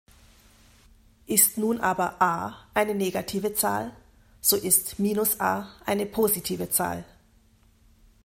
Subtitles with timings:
[1.27, 3.95] Ist nun aber "a" eine negative Zahl,
[4.41, 7.05] so ist "−a" eine positive Zahl.